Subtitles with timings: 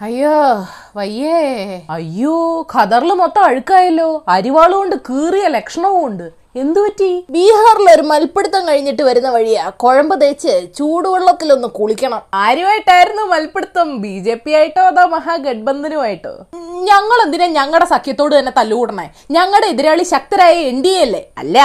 [0.00, 0.34] അയ്യോ
[0.96, 1.38] വയ്യേ.
[1.90, 4.10] അയ്യോ ഖദറിൽ മൊത്തം അഴുക്കായല്ലോ.
[4.28, 7.24] അരിവാളുകൊണ്ട് കീറിയ ലക്ഷണവും ഉണ്ട് എന്തു പറ്റി?
[7.30, 9.68] ബീഹാറിൽ ഒരു മൽപ്പിടുത്തം കഴിഞ്ഞിട്ട് വരുന്ന വഴിയാ.
[9.68, 12.22] കുഴമ്പ് തേച്ച് ചൂടുവെള്ളത്തിലൊന്ന് കുളിക്കണം.
[12.34, 13.88] ആരുമായിട്ടായിരുന്നു മൽപ്പിടുത്തം?
[14.02, 16.32] ബി ജെ പി ആയിട്ടോ അതോ മഹാഗഡ്ബന്ധനുമായിട്ടോ?
[16.88, 19.06] ഞങ്ങൾ എന്തിനാ ഞങ്ങളുടെ സഖ്യത്തോട് തന്നെ തല്ലുകൂടണേ?
[19.30, 21.22] ഞങ്ങളുടെ എതിരാളി ശക്തരായ എൻ ഡി എ അല്ലേ?
[21.38, 21.58] അല്ല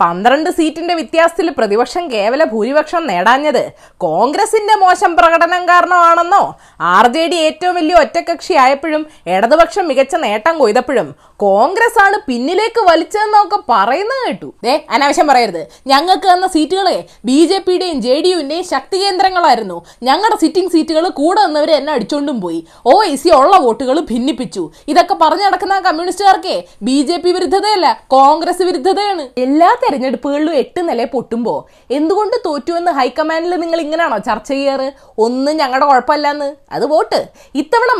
[0.00, 3.62] പന്ത്രണ്ട് സീറ്റിന്റെ വ്യത്യാസത്തിൽ പ്രതിപക്ഷം കേവല ഭൂരിപക്ഷം നേടാഞ്ഞത്
[4.06, 6.42] കോൺഗ്രസിന്റെ മോശം പ്രകടനം കാരണമാണെന്നോ?
[6.80, 11.08] ആർ ജെ ഡി ഏറ്റവും വലിയ ഒറ്റകക്ഷി ആയപ്പോഴും ഇടതുപക്ഷം മികച്ച നേട്ടം കൊയ്തപ്പോഴും
[11.44, 14.48] കോൺഗ്രസ് ആണ് പിന്നിലേക്ക് വലിച്ചതെന്നൊക്കെ പറയുന്നത് കേട്ടു.
[14.66, 15.62] ഏ അനാവശ്യം പറയരുത്.
[15.86, 19.78] ഞങ്ങൾക്ക് തന്ന സീറ്റുകളെ ബി ജെ പിയുടെയും ജെ ഡി യുവിന്റെയും ശക്തി കേന്ദ്രങ്ങളായിരുന്നു.
[20.02, 22.60] ഞങ്ങളുടെ സിറ്റിംഗ് സീറ്റുകൾ കൂടെ നിന്നവരെ എന്നെ അടിച്ചോണ്ടും പോയി.
[22.86, 24.70] ഒ ഐ സി ഉള്ള വോട്ടുകൾ ഭിന്നിപ്പിച്ചു.
[24.88, 29.26] ഇതൊക്കെ പറഞ്ഞു നടക്കുന്ന കമ്മ്യൂണിസ്റ്റുകാർക്ക് ബി ജെ പി വിരുദ്ധതയല്ല കോൺഗ്രസ് വിരുദ്ധതയാണ്.
[29.38, 31.56] എല്ലാ തെരഞ്ഞെടുപ്പുകളിലും എട്ട് നില പൊട്ടുമ്പോ
[31.90, 34.86] എന്തുകൊണ്ട് തോറ്റു തോറ്റുവെന്ന് ഹൈക്കമാൻഡിൽ നിങ്ങൾ ഇങ്ങനെയാണോ ചർച്ച ചെയ്യാറ്?
[35.18, 36.48] ഒന്നും ഞങ്ങളുടെ കുഴപ്പമില്ലെന്ന്.
[36.72, 37.18] അത് വോട്ട്.
[37.54, 37.90] ഇത്തവണ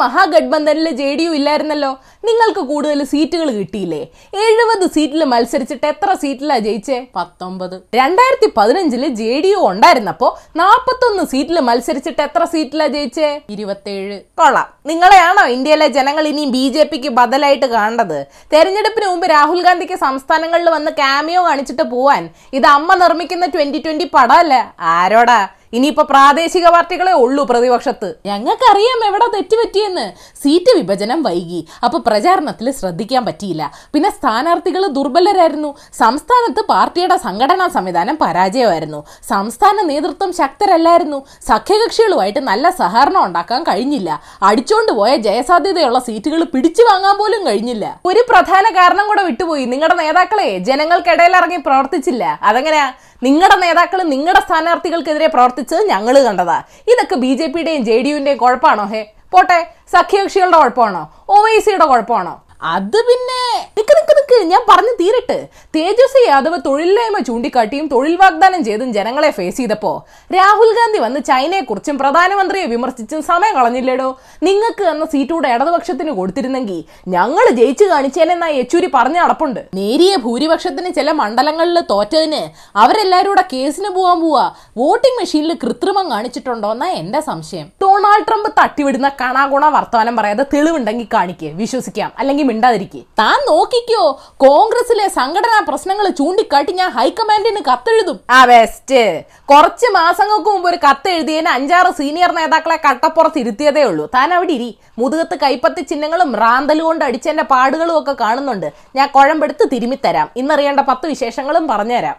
[0.47, 1.89] മഹാഗഡ്ബന്ധനിൽ ജെ ഡി യു ഇല്ലായിരുന്നല്ലോ.
[2.29, 4.01] നിങ്ങൾക്ക് കൂടുതൽ സീറ്റുകൾ കിട്ടിയില്ലേ?
[4.43, 6.99] എഴുപത് സീറ്റിൽ മത്സരിച്ചിട്ട് എത്ര സീറ്റിലാ ജയിച്ചേ?
[7.17, 7.75] പത്തൊമ്പത്.
[7.95, 13.31] രണ്ടായിരത്തി പതിനഞ്ചിൽ ജെ ഡി യു ഉണ്ടായിരുന്നപ്പോ നാപ്പത്തൊന്ന് സീറ്റിൽ മത്സരിച്ചിട്ട് എത്ര സീറ്റിലാ ജയിച്ചേ?
[13.51, 14.17] ഇരുപത്തേഴ്.
[14.41, 14.69] കൊള്ളാം.
[14.87, 18.19] നിങ്ങളെയാണോ ഇന്ത്യയിലെ ജനങ്ങൾ ഇനിയും ബി ജെ പിക്ക് ബദലായിട്ട് കാണേണ്ടത്
[18.53, 22.25] തെരഞ്ഞെടുപ്പിന് മുമ്പ് രാഹുൽ ഗാന്ധിക്ക് സംസ്ഥാനങ്ങളിൽ വന്ന് ക്യാമിയോ കാണിച്ചിട്ട് പോവാൻ.
[22.53, 24.55] ഇത് അമ്മ നിർമ്മിക്കുന്ന ട്വന്റി ട്വന്റി പടമല്ല?
[24.97, 25.41] ആരോടാ?
[25.73, 28.15] ഇനിയിപ്പോ പ്രാദേശിക പാർട്ടികളെ ഉള്ളൂ പ്രതിപക്ഷത്ത്.
[28.27, 30.13] ഞങ്ങൾക്കറിയാം എവിടെ തെറ്റുപറ്റിയെന്ന്.
[30.43, 31.67] സീറ്റ് വിഭജനം വൈകി.
[31.85, 33.73] അപ്പൊ പ്രചാരണത്തിൽ ശ്രദ്ധിക്കാൻ പറ്റിയില്ല.
[33.93, 35.75] പിന്നെ സ്ഥാനാർത്ഥികൾ ദുർബലരായിരുന്നു.
[35.93, 39.05] സംസ്ഥാനത്ത് പാർട്ടിയുടെ സംഘടനാ സംവിധാനം പരാജയമായിരുന്നു.
[39.29, 41.27] സംസ്ഥാന നേതൃത്വം ശക്തരല്ലായിരുന്നു.
[41.49, 44.21] സഖ്യകക്ഷികളുമായിട്ട് നല്ല സഹകരണം ഉണ്ടാക്കാൻ കഴിഞ്ഞില്ല.
[44.43, 48.01] അടിച്ചോണ്ട് പോയ ജയസാധ്യതയുള്ള സീറ്റുകൾ പിടിച്ചു വാങ്ങാൻ പോലും കഴിഞ്ഞില്ല.
[48.07, 49.65] ഒരു പ്രധാന കാരണം കൂടെ വിട്ടുപോയി.
[49.65, 52.39] നിങ്ങളുടെ നേതാക്കളെ ജനങ്ങൾക്കിടയിൽ ഇറങ്ങി പ്രവർത്തിച്ചില്ല.
[52.43, 52.93] അതെങ്ങനെയാ?
[53.23, 55.27] നിങ്ങളുടെ നേതാക്കൾ നിങ്ങളുടെ സ്ഥാനാർത്ഥികൾക്കെതിരെ
[55.57, 56.57] പ്രവർത്തിച്ചത് ഞങ്ങൾ കണ്ടതാ.
[56.93, 58.11] ഇതൊക്കെ ബി ജെ പിയുടെയും ജെ ഡി
[58.43, 58.85] കുഴപ്പമാണോ?
[58.93, 59.01] ഹേ
[59.33, 59.59] പോട്ടെ.
[59.95, 61.03] സഖ്യകക്ഷികളുടെ കുഴപ്പമാണോ?
[61.29, 62.35] ഒ വൈ സിയുടെ കുഴപ്പമാണോ?
[62.63, 64.45] അത് പിന്നെ നിക്ക് നിക്ക് നിക്ക്.
[64.45, 65.49] ഞാൻ പറഞ്ഞു തീരട്ട്.
[65.77, 72.67] തേജസ്വി യാദവ് തൊഴിലില്ലായ്മ ചൂണ്ടിക്കാട്ടിയും തൊഴിൽ വാഗ്ദാനം ചെയ്തും ജനങ്ങളെ ഫേസ് ചെയ്തപ്പോ രാഹുൽ ഗാന്ധി വന്ന് ചൈനയെക്കുറിച്ചും പ്രധാനമന്ത്രിയെ
[72.67, 74.19] വിമർശിച്ചും സമയം കളഞ്ഞില്ലേടോ?
[74.43, 79.61] നിങ്ങൾക്ക് തന്ന സീറ്റൂടെ ഇടതുപക്ഷത്തിന് കൊടുത്തിരുന്നെങ്കിൽ ഞങ്ങൾ ജയിച്ചു കാണിച്ചേനെന്നാ യെച്ചൂരി പറഞ്ഞ നടപ്പുണ്ട്.
[79.75, 82.43] നേരിയ ഭൂരിപക്ഷത്തിന് ചില മണ്ഡലങ്ങളിൽ തോറ്റതിന്
[82.79, 84.55] അവരെല്ലാരും കൂടെ കേസിന് പോവാൻ പോവാ.
[84.77, 87.69] വോട്ടിംഗ് മെഷീനിൽ കൃത്രിമം കാണിച്ചിട്ടുണ്ടോ എന്നാ എന്റെ സംശയം.
[87.83, 91.51] ഡൊണാൾഡ് ട്രംപ് തട്ടിവിടുന്ന കണാഗുണ വർത്തമാനം പറയാതെ തെളിവുണ്ടെങ്കിൽ കാണിക്കേ.
[91.51, 92.13] വിശ്വസിക്കാം.
[92.19, 93.01] അല്ലെങ്കിൽ മിണ്ടാതിരിക്കേ.
[93.19, 94.03] താൻ നോക്കിക്കോ
[94.47, 98.19] കോൺഗ്രസിലെ സംഘടനാ പ്രശ്നങ്ങൾ ചൂണ്ടിക്കാട്ടി ഞാൻ ഹൈക്കമാൻഡിന് കത്തെഴുതും.
[98.31, 99.03] ആ ബെസ്റ്റ്.
[99.51, 104.07] കുറച്ച് മാസങ്ങൾക്ക് മുമ്പ് ഒരു കത്ത് എഴുതിയതിന് അഞ്ചാറ് സീനിയർ നേതാക്കളെ കട്ടപ്പുറത്ത് ഇരുത്തിയതേ ഉള്ളൂ.
[104.15, 104.71] താൻ അവിടെ ഇരി.
[104.99, 108.69] മുതുകത്ത് കൈപ്പത്തി ചിഹ്നങ്ങളും റാന്തലും കൊണ്ട് അടിച്ചതിന്റെ പാടുകളും ഒക്കെ കാണുന്നുണ്ട്.
[108.97, 112.17] ഞാൻ കുഴമ്പെടുത്ത് തിരുമിത്തരാം ഇന്നറിയേണ്ട പത്ത് വിശേഷങ്ങളും പറഞ്ഞുതരാം.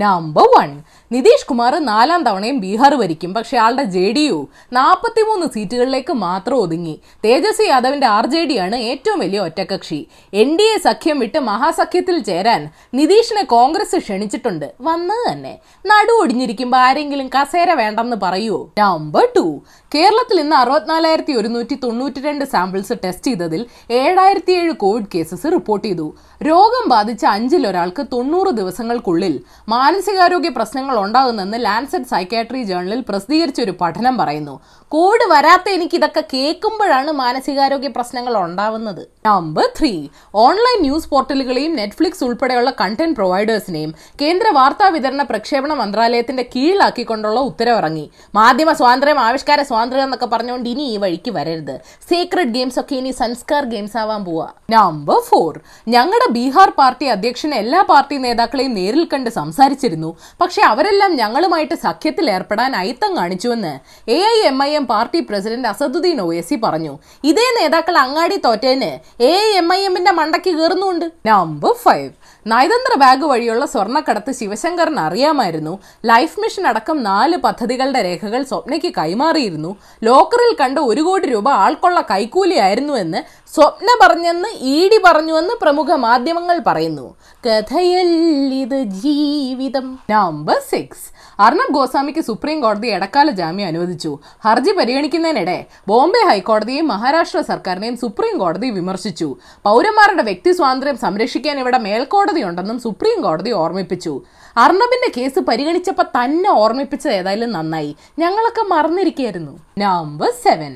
[0.00, 0.70] നമ്പർ വൺ
[1.14, 3.30] നിതീഷ് കുമാർ നാലാം തവണയും ബീഹാർ ഭരിക്കും.
[3.36, 4.38] പക്ഷേ ആളുടെ ജെ ഡി യു
[4.78, 6.94] നാൽപ്പത്തിമൂന്ന് സീറ്റുകളിലേക്ക് മാത്രം ഒതുങ്ങി.
[7.24, 10.00] തേജസ്വി യാദവിന്റെ ആർ ജെ ഡി ആണ് ഏറ്റവും വലിയ ഒറ്റക്കക്ഷി.
[10.42, 12.62] എൻ ഡി എ സഖ്യം വിട്ട് മഹാസഖ്യത്തിൽ ചേരാൻ
[12.98, 14.66] നിതീഷിനെ കോൺഗ്രസ് ക്ഷണിച്ചിട്ടുണ്ട്.
[14.88, 15.54] വന്നത് തന്നെ.
[15.90, 19.46] നടു ഒടിഞ്ഞിരിക്കുമ്പോൾ ആരെങ്കിലും കസേര വേണ്ടെന്ന് പറയുമോ നമ്പർ ടു
[19.94, 23.60] കേരളത്തിൽ ഇന്ന് അറുപത്തിനാലായിരത്തി ഒരുന്നൂറ്റി തൊണ്ണൂറ്റി രണ്ട് സാമ്പിൾസ് ടെസ്റ്റ് ചെയ്തതിൽ
[24.00, 26.06] ഏഴായിരത്തി ഏഴ് കോവിഡ് കേസസ് റിപ്പോർട്ട് ചെയ്തു.
[26.50, 29.34] രോഗം ബാധിച്ച അഞ്ചിൽ ഒരാൾക്ക് തൊണ്ണൂറ് ദിവസങ്ങൾക്കുള്ളിൽ
[29.74, 34.54] മാനസികാരോഗ്യ പ്രശ്നങ്ങൾ ഉണ്ടാകുന്നെന്ന് ലാൻസെറ്റ് സൈക്കാട്രി ജേണലിൽ പ്രസിദ്ധീകരിച്ച ഒരു പഠനം പറയുന്നു.
[34.92, 39.00] കോവിഡ് വരാത്ത എനിക്ക് ഇതൊക്കെ കേൾക്കുമ്പോഴാണ് മാനസികാരോഗ്യ പ്രശ്നങ്ങൾ ഉണ്ടാവുന്നത്.
[39.26, 47.40] നമ്പർ ത്രീ ഓൺലൈൻ ന്യൂസ് പോർട്ടലുകളെയും നെറ്റ്ഫ്ലിക്സ് ഉൾപ്പെടെയുള്ള കണ്ടന്റ് പ്രൊവൈഡേഴ്സിനെയും കേന്ദ്ര വാർത്താ വിതരണ പ്രക്ഷേപണ മന്ത്രാലയത്തിന്റെ കീഴിലാക്കിക്കൊണ്ടുള്ള
[47.40, 48.10] ഉത്തരവിറങ്ങി.
[48.34, 51.74] മാധ്യമ സ്വാതന്ത്ര്യം ആവിഷ്കാര സ്വാതന്ത്ര്യം എന്നൊക്കെ പറഞ്ഞുകൊണ്ട് ഇനി ഈ വഴിക്ക് വരരുത്.
[52.10, 54.48] സീക്രട്ട് ഗെയിംസ് ഒക്കെ ഇനി സംസ്കാർ ഗെയിംസ് ആവാൻ പോവാ.
[54.70, 60.10] നമ്പർ ഫോർ ഞങ്ങളുടെ ബീഹാർ പാർട്ടി അധ്യക്ഷൻ എല്ലാ പാർട്ടി നേതാക്കളെയും നേരിൽ കണ്ട് സംസാരിച്ചിരുന്നു.
[60.40, 60.62] പക്ഷെ
[60.94, 63.72] അവരെല്ലാം ഞങ്ങളുമായിട്ട് സഖ്യത്തിൽ ഏർപ്പെടാൻ അയിത്തം കാണിച്ചുവെന്ന്
[64.16, 66.92] A I M I M party president Asaduddin Owaisi പറഞ്ഞു.
[67.30, 68.90] ഇതേ നേതാക്കൾ അങ്ങാടി തോറ്റേന്
[69.28, 72.08] എ ഐ എം ഐ എമ്മിന്റെ മണ്ടയ്ക്ക് കയറുന്നുണ്ട് നമ്പർ ഫൈവ്
[72.46, 75.78] നയതന്ത്ര ബാഗ് വഴിയുള്ള സ്വർണക്കടത്ത് ശിവശങ്കറിന് അറിയാമായിരുന്നു.
[76.04, 79.76] ലൈഫ് മിഷൻ അടക്കം നാല് പദ്ധതികളുടെ രേഖകൾ സ്വപ്നയ്ക്ക് കൈമാറിയിരുന്നു.
[80.02, 83.22] ലോക്കറിൽ കണ്ട ഒരു കോടി രൂപ ആൾക്കൊള്ള കൈക്കൂലിയായിരുന്നുവെന്ന്
[83.54, 87.16] സ്വപ്ന പറഞ്ഞെന്ന് ഇ ഡി പറഞ്ഞുവെന്ന് പ്രമുഖ മാധ്യമങ്ങൾ പറയുന്നു.
[87.46, 89.98] കഥയല്ലിത് ജീവിതം.
[90.10, 91.14] Number six.
[91.40, 94.18] അർണബ് ഗോസ്വാമിക്ക് സുപ്രീം കോടതി ഇടക്കാല ജാമ്യം അനുവദിച്ചു.
[94.44, 99.36] ഹർജി പരിഗണിക്കുന്നതിനിടെ ബോംബെ ഹൈക്കോടതിയെയും മഹാരാഷ്ട്ര സർക്കാരിനെയും സുപ്രീം കോടതി വിമർശിച്ചു.
[99.64, 104.14] പൗരന്മാരുടെ വ്യക്തി സ്വാതന്ത്ര്യം സംരക്ഷിക്കാൻ ഇവിടെ മേൽക്കോടതി കോടതിയുണ്ടെന്നും സുപ്രീം കോടതി ഓർമ്മിപ്പിച്ചു.
[104.62, 107.96] അർണബിന്റെ കേസ് പരിഗണിച്ചപ്പോൾ തന്നെ ഓർമ്മിപ്പിച്ചത് ഏതായാലും നന്നായി.
[108.18, 109.54] ഞങ്ങളൊക്കെ മറന്നിരിക്കുകയായിരുന്നു.
[109.78, 110.72] നമ്പർ സെവൻ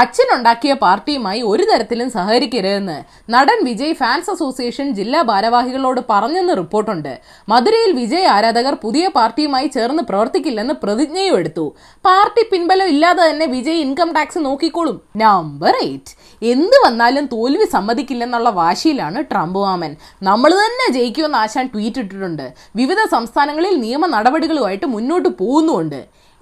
[0.00, 2.96] അച്ഛനുണ്ടാക്കിയ പാർട്ടിയുമായി ഒരു തരത്തിലും സഹകരിക്കരുതെന്ന്
[3.34, 7.12] നടൻ വിജയ് ഫാൻസ് അസോസിയേഷൻ ജില്ലാ ഭാരവാഹികളോട് പറഞ്ഞെന്ന് റിപ്പോർട്ടുണ്ട്.
[7.48, 11.66] മധുരയിൽ വിജയ് ആരാധകർ പുതിയ പാർട്ടിയുമായി ചേർന്ന് പ്രവർത്തിക്കില്ലെന്ന് പ്രതിജ്ഞയും എടുത്തു.
[12.04, 14.98] പാർട്ടി പിൻബലം ഇല്ലാതെ തന്നെ വിജയ് ഇൻകം ടാക്സ് നോക്കിക്കോളും.
[15.16, 16.14] നമ്പർ എയ്റ്റ്
[16.52, 19.92] എന്ത് വന്നാലും തോൽവി സമ്മതിക്കില്ലെന്നുള്ള വാശിയിലാണ് ട്രംപ് വാമൻ
[20.22, 22.46] നമ്മൾ തന്നെ ജയിക്കുമെന്ന് ആശാൻ ട്വീറ്റ് ഇട്ടിട്ടുണ്ട്.
[22.76, 26.00] വിവിധ സംസ്ഥാനങ്ങളിൽ നിയമ നടപടികളുമായിട്ട് മുന്നോട്ട് പോകുന്നുമുണ്ട്.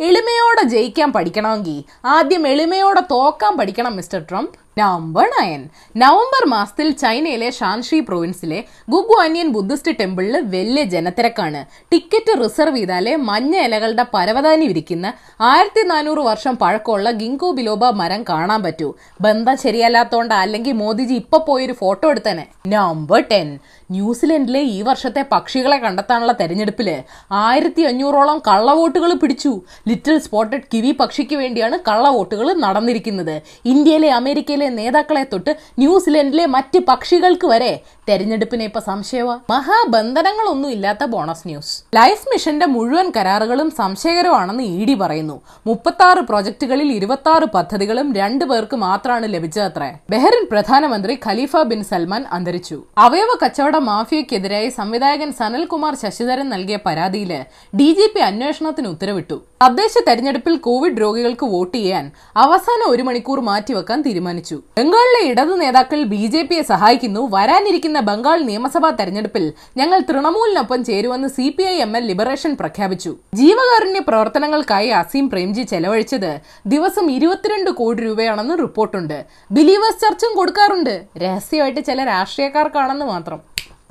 [0.09, 1.79] എളിമയോടെ ജയിക്കാൻ പഠിക്കണമെങ്കിൽ
[2.15, 4.55] ആദ്യം എളിമയോടെ തോക്കാൻ പഠിക്കണം mister Trump.
[4.79, 5.69] Number nine.
[5.97, 11.65] November മാസത്തിൽ ചൈനയിലെ ഷാൻഷി പ്രൊവിൻസിലെ ഗുഗ്വാനിയൻ ബുദ്ധിസ്റ്റ് ടെമ്പിളിൽ വലിയ ജനത്തിരക്കാണ്.
[11.93, 18.63] ടിക്കറ്റ് റിസർവ് ചെയ്താലേ മഞ്ഞ ഇലകളുടെ പരവതാനി വിരിക്കുന്ന ആയിരത്തി നാനൂറ് വർഷം പഴക്കമുള്ള ഗിങ്കോ ബിലോബ മരം കാണാൻ
[18.63, 18.95] പറ്റൂ.
[19.21, 22.47] ബന്ധം ശരിയല്ലാത്തോണ്ട അല്ലെങ്കിൽ മോദിജി ഇപ്പൊ പോയൊരു ഫോട്ടോ എടുത്തനെ.
[22.67, 23.59] Number ten.
[23.91, 27.03] ന്യൂസിലൻഡിലെ ഈ വർഷത്തെ പക്ഷികളെ കണ്ടെത്താനുള്ള തെരഞ്ഞെടുപ്പിൽ
[27.33, 29.61] ആയിരത്തി അഞ്ഞൂറോളം കള്ളവോട്ടുകൾ പിടിച്ചു.
[29.89, 33.43] ലിറ്റിൽ സ്പോട്ടഡ് കിവി പക്ഷിക്ക് വേണ്ടിയാണ് കള്ളവോട്ടുകൾ നടന്നിരിക്കുന്നത്.
[33.65, 41.83] ഇന്ത്യയിലെ അമേരിക്കയിലെ നേതാക്കളെ തൊട്ട് ന്യൂസിലൻഡിലെ മറ്റ് പക്ഷികൾക്ക് വരെ തെരഞ്ഞെടുപ്പിനെ ഇപ്പൊ സംശയമാ മഹാബന്ധനങ്ങളൊന്നും ഇല്ലാത്ത ബോണസ് ന്യൂസ്.
[41.95, 45.41] ലൈഫ് മിഷന്റെ മുഴുവൻ കരാറുകളും സംശയകരമാണെന്ന് ഇ ഡി പറയുന്നു.
[45.67, 49.91] മുപ്പത്തി ആറ് പ്രോജക്റ്റുകളിൽ ഇരുപത്തി ആറ് പദ്ധതികളും രണ്ടു പേർക്ക് മാത്രമാണ് ലഭിച്ചതത്രേ.
[50.11, 52.83] ബെഹ്റിൻ പ്രധാനമന്ത്രി ഖലീഫ ബിൻ സൽമാൻ അന്തരിച്ചു.
[52.99, 57.33] അവയവ കച്ചവട മാഫിയക്കെതിരായി സംവിധായകൻ സനൽകുമാർ ശശിധരൻ നൽകിയ പരാതിയിൽ
[57.75, 59.43] ഡി ജി പി അന്വേഷണത്തിന് ഉത്തരവിട്ടു.
[59.65, 64.50] തദ്ദേശ തെരഞ്ഞെടുപ്പിൽ കോവിഡ് രോഗികൾക്ക് വോട്ട് ചെയ്യാൻ അവസാന ഒരു മണിക്കൂർ മാറ്റിവെക്കാൻ തീരുമാനിച്ചു.
[64.55, 67.29] ബംഗാളിലെ ഇടതു നേതാക്കൾ ബി ജെ പിയെ സഹായിക്കുന്നു.
[67.31, 73.17] വരാനിരിക്കുന്ന ബംഗാൾ നിയമസഭാ തെരഞ്ഞെടുപ്പിൽ ഞങ്ങൾ തൃണമൂലിനൊപ്പം ചേരുമെന്ന് C P I M L liberation പ്രഖ്യാപിച്ചു.
[73.35, 79.25] ജീവകാരുണ്യ പ്രവർത്തനങ്ങൾക്കായി അസീം പ്രേംജി ചെലവഴിച്ചത് ദിവസം ഇരുപത്തിരണ്ട് കോടി രൂപയാണെന്ന് റിപ്പോർട്ടുണ്ട്.
[79.53, 81.03] ബിലീവേഴ്സ് ചർച്ചും കൊടുക്കാറുണ്ട്.
[81.19, 83.41] രഹസ്യമായിട്ട് ചില രാഷ്ട്രീയക്കാർക്കാണെന്ന് മാത്രം.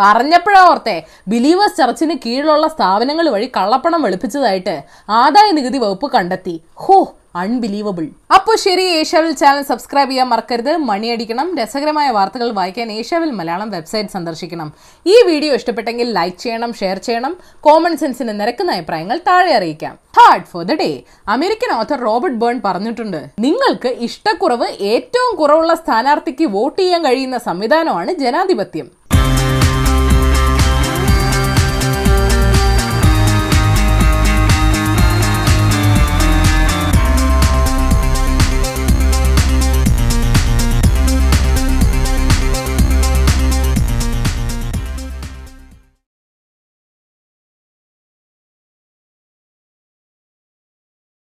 [0.01, 6.61] പറഞ്ഞപ്പോഴാ ഓർത്തെ ബിലീവേഴ്സ് ചർച്ചിന് കീഴിലുള്ള സ്ഥാപനങ്ങൾ വഴി കള്ളപ്പണം വെളുപ്പിച്ചതായിട്ട് ആദായ നികുതി വകുപ്പ് കണ്ടെത്തി.
[6.75, 8.07] ഹോ അൺബിലീവബിൾ.
[8.35, 10.77] അപ്പോൾ ശരി ഏഷ്യാവിൽ ചാനൽ സബ്സ്ക്രൈബ് ചെയ്യാൻ മറക്കരുത്.
[10.77, 11.57] മണിയടിക്കണം.
[11.57, 14.73] രസകരമായ വാർത്തകൾ വായിക്കാൻ ഏഷ്യാവിൽ മലയാളം വെബ്സൈറ്റ് സന്ദർശിക്കണം.
[15.07, 17.37] ഈ വീഡിയോ ഇഷ്ടപ്പെട്ടെങ്കിൽ ലൈക്ക് ചെയ്യണം ഷെയർ ചെയ്യണം.
[17.59, 19.99] കോമൺ സെൻസിന് നിരക്കുന്ന അഭിപ്രായങ്ങൾ താഴെ അറിയിക്കാം.
[20.19, 26.81] Hard for the day American author Robert Byrne പറഞ്ഞിട്ടുണ്ട് നിങ്ങൾക്ക് ഇഷ്ടക്കുറവ് ഏറ്റവും കുറവുള്ള സ്ഥാനാർത്ഥിക്ക് വോട്ട്
[26.81, 28.98] ചെയ്യാൻ കഴിയുന്ന സംവിധാനമാണ് ജനാധിപത്യം.